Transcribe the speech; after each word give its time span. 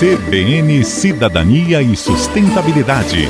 CBN 0.00 0.84
Cidadania 0.84 1.80
e 1.80 1.96
Sustentabilidade. 1.96 3.28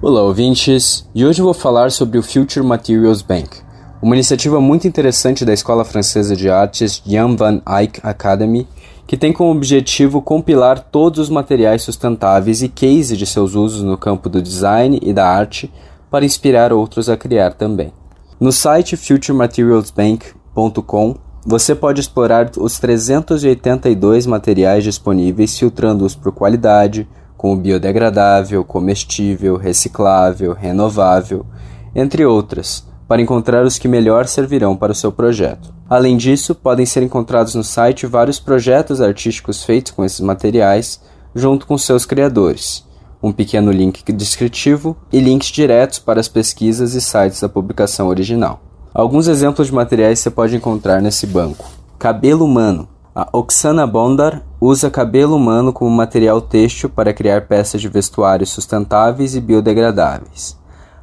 Olá, 0.00 0.22
ouvintes! 0.22 1.06
E 1.14 1.22
hoje 1.22 1.42
vou 1.42 1.52
falar 1.52 1.90
sobre 1.90 2.16
o 2.16 2.22
Future 2.22 2.64
Materials 2.64 3.20
Bank, 3.20 3.58
uma 4.00 4.14
iniciativa 4.14 4.58
muito 4.58 4.88
interessante 4.88 5.44
da 5.44 5.52
Escola 5.52 5.84
Francesa 5.84 6.34
de 6.34 6.48
Artes 6.48 7.02
Jan 7.06 7.36
van 7.36 7.60
Eyck 7.68 8.00
Academy, 8.02 8.66
que 9.06 9.18
tem 9.18 9.30
como 9.30 9.50
objetivo 9.50 10.22
compilar 10.22 10.80
todos 10.80 11.18
os 11.18 11.28
materiais 11.28 11.82
sustentáveis 11.82 12.62
e 12.62 12.70
case 12.70 13.18
de 13.18 13.26
seus 13.26 13.54
usos 13.54 13.82
no 13.82 13.98
campo 13.98 14.30
do 14.30 14.40
design 14.40 14.98
e 15.02 15.12
da 15.12 15.28
arte 15.28 15.70
para 16.10 16.24
inspirar 16.24 16.72
outros 16.72 17.10
a 17.10 17.18
criar 17.18 17.52
também. 17.52 17.92
No 18.40 18.50
site 18.50 18.96
futurematerialsbank.com 18.96 21.28
você 21.44 21.74
pode 21.74 22.00
explorar 22.00 22.50
os 22.58 22.78
382 22.78 24.26
materiais 24.26 24.84
disponíveis, 24.84 25.58
filtrando-os 25.58 26.14
por 26.14 26.32
qualidade, 26.32 27.08
como 27.36 27.56
biodegradável, 27.56 28.62
comestível, 28.62 29.56
reciclável, 29.56 30.52
renovável, 30.52 31.46
entre 31.94 32.26
outras, 32.26 32.86
para 33.08 33.22
encontrar 33.22 33.64
os 33.64 33.78
que 33.78 33.88
melhor 33.88 34.26
servirão 34.26 34.76
para 34.76 34.92
o 34.92 34.94
seu 34.94 35.10
projeto. 35.10 35.72
Além 35.88 36.16
disso, 36.16 36.54
podem 36.54 36.84
ser 36.84 37.02
encontrados 37.02 37.54
no 37.54 37.64
site 37.64 38.06
vários 38.06 38.38
projetos 38.38 39.00
artísticos 39.00 39.64
feitos 39.64 39.92
com 39.92 40.04
esses 40.04 40.20
materiais, 40.20 41.00
junto 41.34 41.66
com 41.66 41.78
seus 41.78 42.04
criadores, 42.04 42.86
um 43.22 43.32
pequeno 43.32 43.72
link 43.72 44.04
descritivo 44.12 44.96
e 45.10 45.18
links 45.18 45.48
diretos 45.48 45.98
para 45.98 46.20
as 46.20 46.28
pesquisas 46.28 46.94
e 46.94 47.00
sites 47.00 47.40
da 47.40 47.48
publicação 47.48 48.08
original. 48.08 48.69
Alguns 48.92 49.28
exemplos 49.28 49.68
de 49.68 49.74
materiais 49.74 50.18
você 50.18 50.30
pode 50.30 50.56
encontrar 50.56 51.00
nesse 51.00 51.24
banco. 51.24 51.64
Cabelo 51.96 52.44
humano. 52.44 52.88
A 53.14 53.28
Oksana 53.32 53.86
Bondar 53.86 54.42
usa 54.60 54.90
cabelo 54.90 55.36
humano 55.36 55.72
como 55.72 55.90
material 55.90 56.40
têxtil 56.40 56.90
para 56.90 57.12
criar 57.12 57.46
peças 57.46 57.80
de 57.80 57.88
vestuário 57.88 58.44
sustentáveis 58.44 59.36
e 59.36 59.40
biodegradáveis. 59.40 60.58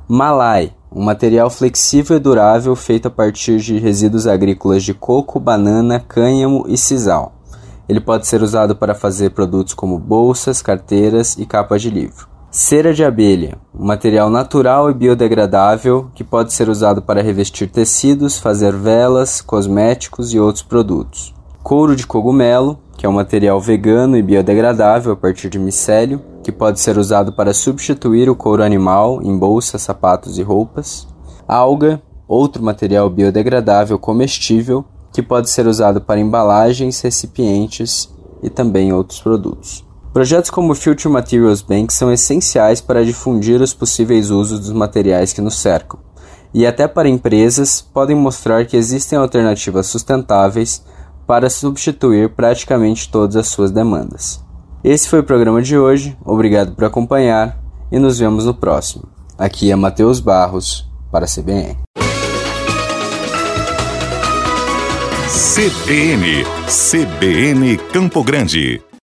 Malai, 0.05 0.73
um 0.91 1.01
material 1.01 1.49
flexível 1.49 2.17
e 2.17 2.19
durável 2.19 2.75
feito 2.75 3.07
a 3.07 3.11
partir 3.11 3.57
de 3.59 3.79
resíduos 3.79 4.27
agrícolas 4.27 4.83
de 4.83 4.93
coco, 4.93 5.39
banana, 5.39 5.97
cânhamo 5.97 6.65
e 6.67 6.77
sisal. 6.77 7.35
Ele 7.87 8.01
pode 8.01 8.27
ser 8.27 8.41
usado 8.41 8.75
para 8.75 8.95
fazer 8.95 9.29
produtos 9.29 9.73
como 9.73 9.97
bolsas, 9.97 10.61
carteiras 10.61 11.37
e 11.37 11.45
capas 11.45 11.81
de 11.81 11.89
livro. 11.89 12.36
Cera 12.49 12.93
de 12.93 13.03
abelha, 13.03 13.57
um 13.77 13.85
material 13.85 14.29
natural 14.29 14.89
e 14.89 14.93
biodegradável 14.93 16.09
que 16.15 16.23
pode 16.23 16.53
ser 16.53 16.69
usado 16.69 17.01
para 17.01 17.21
revestir 17.21 17.69
tecidos, 17.69 18.39
fazer 18.39 18.73
velas, 18.73 19.41
cosméticos 19.41 20.33
e 20.33 20.39
outros 20.39 20.63
produtos. 20.63 21.35
Couro 21.61 21.93
de 21.93 22.07
cogumelo, 22.07 22.79
que 22.97 23.05
é 23.05 23.09
um 23.09 23.13
material 23.13 23.59
vegano 23.59 24.15
e 24.15 24.23
biodegradável 24.23 25.11
a 25.11 25.15
partir 25.15 25.49
de 25.49 25.59
micélio, 25.59 26.21
que 26.41 26.51
pode 26.51 26.79
ser 26.79 26.97
usado 26.97 27.33
para 27.33 27.53
substituir 27.53 28.29
o 28.29 28.35
couro 28.35 28.63
animal 28.63 29.21
em 29.21 29.37
bolsas, 29.37 29.81
sapatos 29.81 30.37
e 30.39 30.41
roupas. 30.41 31.05
Alga, 31.45 32.01
outro 32.29 32.63
material 32.63 33.09
biodegradável 33.09 33.99
comestível, 33.99 34.85
que 35.11 35.21
pode 35.21 35.49
ser 35.49 35.67
usado 35.67 35.99
para 35.99 36.19
embalagens, 36.19 37.01
recipientes 37.01 38.09
e 38.41 38.49
também 38.49 38.93
outros 38.93 39.19
produtos. 39.19 39.86
Projetos 40.17 40.49
como 40.49 40.71
o 40.71 40.75
Future 40.75 41.13
Materials 41.13 41.61
Bank 41.61 41.93
são 41.93 42.11
essenciais 42.11 42.81
para 42.81 43.05
difundir 43.05 43.61
os 43.61 43.71
possíveis 43.71 44.31
usos 44.31 44.61
dos 44.61 44.71
materiais 44.71 45.31
que 45.31 45.41
nos 45.41 45.59
cercam, 45.59 45.99
e 46.51 46.65
até 46.65 46.87
para 46.87 47.07
empresas 47.07 47.81
podem 47.81 48.15
mostrar 48.15 48.65
que 48.65 48.75
existem 48.75 49.19
alternativas 49.19 49.85
sustentáveis 49.85 50.83
para 51.27 51.51
substituir 51.51 52.29
praticamente 52.29 53.11
todas 53.11 53.35
as 53.35 53.47
suas 53.49 53.69
demandas. 53.69 54.43
Esse 54.83 55.07
foi 55.07 55.19
o 55.19 55.23
programa 55.23 55.61
de 55.61 55.77
hoje, 55.77 56.17
obrigado 56.25 56.71
por 56.71 56.85
acompanhar 56.85 57.55
e 57.91 57.99
nos 57.99 58.17
vemos 58.17 58.43
no 58.43 58.55
próximo. 58.55 59.03
Aqui 59.37 59.69
é 59.71 59.75
Matheus 59.75 60.19
Barros, 60.19 60.89
para 61.11 61.25
a 61.25 61.29
CBN. 61.29 61.77
CBN, 65.27 66.43
CBN 66.65 67.77
Campo 67.93 68.23
Grande. 68.23 68.81